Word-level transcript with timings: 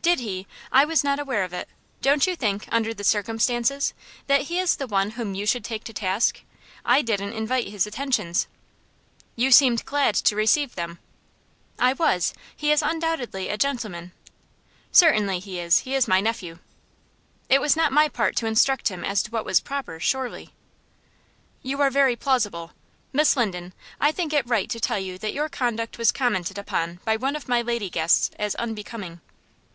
"Did 0.00 0.20
he? 0.20 0.46
I 0.72 0.84
was 0.86 1.02
not 1.04 1.18
aware 1.18 1.42
of 1.42 1.52
it. 1.52 1.68
Don't 2.00 2.26
you 2.28 2.36
think, 2.36 2.66
under 2.70 2.94
the 2.94 3.04
circumstances, 3.04 3.92
that 4.28 4.42
he 4.42 4.58
is 4.58 4.76
the 4.76 4.86
one 4.86 5.10
whom 5.10 5.34
you 5.34 5.44
should 5.46 5.64
take 5.64 5.82
to 5.84 5.92
task? 5.92 6.42
I 6.84 7.02
didn't 7.02 7.32
invite 7.34 7.66
his 7.68 7.86
attentions." 7.88 8.46
"You 9.34 9.50
seemed 9.50 9.84
glad 9.84 10.14
to 10.14 10.36
receive 10.36 10.76
them." 10.76 11.00
"I 11.78 11.92
was. 11.92 12.32
He 12.56 12.70
is 12.70 12.82
undoubtedly 12.82 13.48
a 13.48 13.58
gentleman." 13.58 14.12
"Certainly 14.92 15.40
he 15.40 15.58
is. 15.58 15.80
He 15.80 15.94
is 15.96 16.08
my 16.08 16.20
nephew." 16.20 16.60
"It 17.50 17.60
was 17.60 17.76
not 17.76 17.92
my 17.92 18.08
part 18.08 18.36
to 18.36 18.46
instruct 18.46 18.88
him 18.88 19.04
as 19.04 19.24
to 19.24 19.30
what 19.32 19.44
was 19.44 19.60
proper, 19.60 19.98
surely." 20.00 20.54
"You 21.62 21.82
are 21.82 21.90
very 21.90 22.14
plausible. 22.14 22.70
Miss 23.12 23.36
Linden, 23.36 23.74
I 24.00 24.12
think 24.12 24.32
it 24.32 24.46
right 24.46 24.70
to 24.70 24.80
tell 24.80 25.00
you 25.00 25.18
that 25.18 25.34
your 25.34 25.48
conduct 25.48 25.98
was 25.98 26.12
commented 26.12 26.56
upon 26.56 27.00
by 27.04 27.16
one 27.16 27.36
of 27.36 27.48
my 27.48 27.60
lady 27.60 27.90
guests 27.90 28.30
as 28.38 28.54
unbecoming. 28.54 29.20